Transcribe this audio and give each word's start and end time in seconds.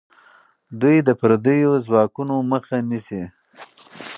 دوی 0.81 0.97
د 1.07 1.09
پردیو 1.21 1.71
ځواکونو 1.85 2.35
مخه 2.51 2.77
نیسي. 2.89 3.23